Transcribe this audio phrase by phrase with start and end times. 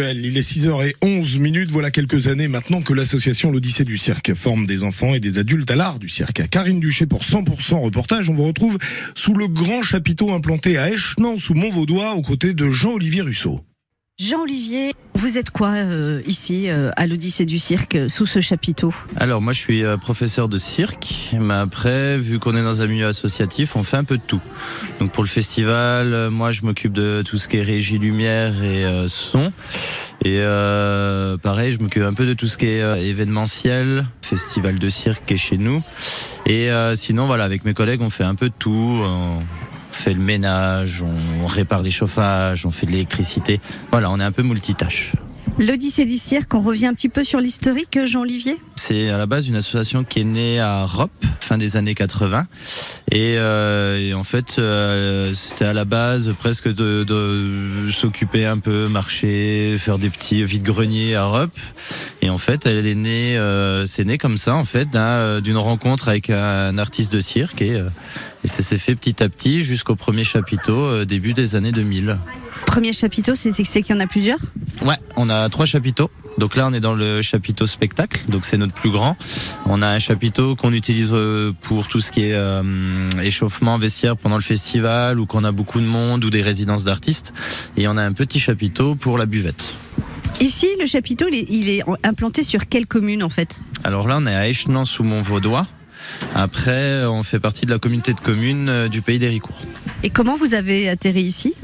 [0.00, 1.70] Il est 6h11 minutes.
[1.70, 5.70] Voilà quelques années maintenant que l'association L'Odyssée du Cirque forme des enfants et des adultes
[5.70, 6.48] à l'art du cirque.
[6.48, 8.28] Karine Duché pour 100% reportage.
[8.28, 8.76] On vous retrouve
[9.14, 13.60] sous le grand chapiteau implanté à Echenant sous Montvaudois aux côtés de Jean-Olivier Russo.
[14.16, 18.94] Jean-Olivier, vous êtes quoi euh, ici euh, à l'Odyssée du cirque sous ce chapiteau?
[19.16, 22.86] Alors moi je suis euh, professeur de cirque, mais après vu qu'on est dans un
[22.86, 24.40] milieu associatif, on fait un peu de tout.
[25.00, 28.86] Donc pour le festival, moi je m'occupe de tout ce qui est régie lumière et
[29.08, 29.52] son.
[30.24, 30.40] Et
[31.42, 35.34] pareil, je m'occupe un peu de tout ce qui est événementiel, festival de cirque qui
[35.34, 35.82] est chez nous.
[36.46, 39.04] Et sinon voilà, avec mes collègues, on fait un peu de tout
[39.94, 41.02] fait le ménage,
[41.42, 43.60] on répare les chauffages, on fait de l'électricité.
[43.90, 45.12] Voilà, on est un peu multitâche.
[45.58, 48.56] L'Odyssée du cirque, on revient un petit peu sur l'historique, Jean-Olivier?
[48.86, 52.46] C'est à la base une association qui est née à Rop, fin des années 80.
[53.14, 59.76] Euh, et, en fait, euh, c'était à la base presque de, s'occuper un peu, marcher,
[59.78, 61.50] faire des petits vides-greniers à Rop.
[62.20, 64.90] Et en fait, elle est née, euh, c'est né comme ça, en fait,
[65.42, 67.62] d'une rencontre avec un artiste de cirque.
[67.62, 67.82] Et,
[68.44, 72.18] et ça s'est fait petit à petit jusqu'au premier chapiteau, début des années 2000.
[72.66, 74.40] Premier chapiteau, c'est qu'il y en a plusieurs?
[74.82, 76.10] Ouais, on a trois chapiteaux.
[76.38, 79.16] Donc là, on est dans le chapiteau spectacle, donc c'est notre plus grand.
[79.66, 82.62] On a un chapiteau qu'on utilise euh, pour tout ce qui est euh,
[83.22, 87.32] échauffement vestiaire pendant le festival, ou qu'on a beaucoup de monde, ou des résidences d'artistes.
[87.76, 89.74] Et on a un petit chapiteau pour la buvette.
[90.40, 93.62] Ici, le chapiteau, il est implanté sur quelle commune en fait?
[93.84, 95.66] Alors là, on est à Echenant sous Montvaudois.
[96.34, 99.60] Après, on fait partie de la communauté de communes euh, du pays d'Héricourt.
[100.02, 101.54] Et comment vous avez atterri ici?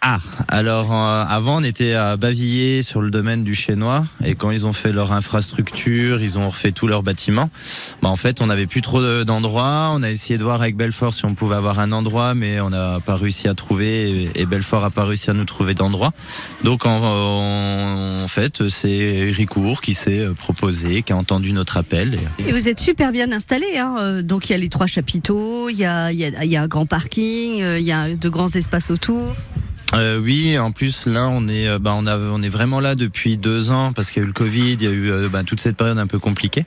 [0.00, 4.50] Ah, alors euh, avant on était à Bavillé sur le domaine du Chênois et quand
[4.52, 7.50] ils ont fait leur infrastructure, ils ont refait tous leurs bâtiments.
[8.00, 9.90] Bah en fait on n'avait plus trop d'endroits.
[9.92, 12.70] On a essayé de voir avec Belfort si on pouvait avoir un endroit, mais on
[12.70, 16.12] n'a pas réussi à trouver et Belfort a pas réussi à nous trouver d'endroit.
[16.62, 22.18] Donc en, en fait c'est Ricourt qui s'est proposé, qui a entendu notre appel.
[22.38, 23.66] Et vous êtes super bien installé.
[23.76, 26.56] Hein euh, Donc il y a les trois chapiteaux, il y a, y a, y
[26.56, 29.34] a un grand parking, euh, il y a de grands espaces autour.
[29.94, 32.94] Euh, oui, en plus là on est, euh, bah, on, a, on est vraiment là
[32.94, 35.28] depuis deux ans parce qu'il y a eu le Covid, il y a eu euh,
[35.30, 36.66] bah, toute cette période un peu compliquée.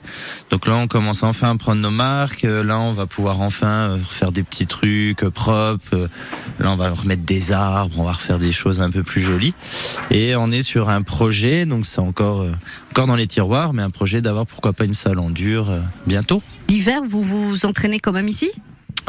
[0.50, 2.42] Donc là on commence enfin à prendre nos marques.
[2.42, 6.08] Là on va pouvoir enfin faire des petits trucs propres.
[6.58, 9.54] Là on va remettre des arbres, on va refaire des choses un peu plus jolies.
[10.10, 12.44] Et on est sur un projet, donc c'est encore
[12.90, 15.70] encore dans les tiroirs, mais un projet d'avoir pourquoi pas une salle en dur
[16.06, 16.42] bientôt.
[16.68, 18.50] L'hiver vous vous entraînez quand même ici?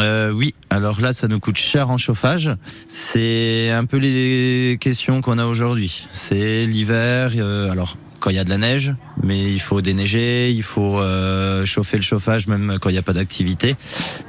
[0.03, 2.49] Euh, oui, alors là, ça nous coûte cher en chauffage.
[2.87, 6.07] C'est un peu les questions qu'on a aujourd'hui.
[6.11, 10.49] C'est l'hiver, euh, alors quand il y a de la neige, mais il faut déneiger,
[10.49, 13.75] il faut euh, chauffer le chauffage même quand il n'y a pas d'activité.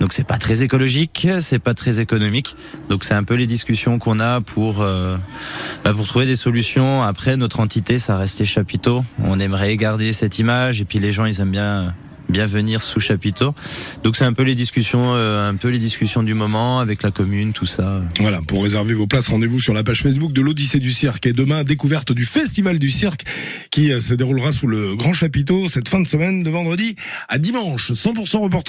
[0.00, 2.56] Donc c'est pas très écologique, c'est pas très économique.
[2.88, 7.02] Donc c'est un peu les discussions qu'on a pour bah, pour trouver des solutions.
[7.02, 9.04] Après notre entité, ça reste les chapiteaux.
[9.22, 11.94] On aimerait garder cette image et puis les gens ils aiment bien
[12.28, 13.54] bien venir sous chapiteau.
[14.02, 17.10] Donc c'est un peu les discussions, euh, un peu les discussions du moment avec la
[17.10, 18.02] commune, tout ça.
[18.20, 21.26] Voilà, pour réserver vos places, rendez-vous sur la page Facebook de l'Odyssée du Cirque.
[21.26, 23.24] Et demain, découverte du Festival du Cirque
[23.70, 26.96] qui euh, se déroulera sous le grand chapiteau cette fin de semaine de vendredi
[27.28, 27.92] à dimanche.
[27.92, 28.64] 100% reportage.